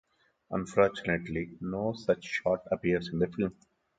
[0.49, 3.53] Unfortunately, no such shot appears in the film.